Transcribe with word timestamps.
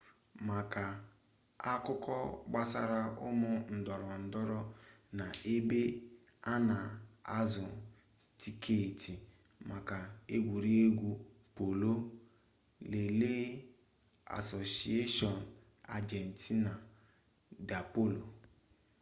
maka 0.49 0.83
akụkọ 1.73 2.15
gbasara 2.49 3.01
ụmụ 3.27 3.51
ndorondoro 3.77 4.59
na 5.17 5.25
ebe 5.55 5.81
a 6.51 6.53
na-azụ 6.67 7.65
tiketi 8.39 9.13
maka 9.69 9.97
egwuregwu 10.35 11.09
polo 11.55 11.93
lelee 12.91 13.47
asociacion 14.39 15.37
argentina 15.95 16.71
de 17.67 17.77
polo 17.93 18.23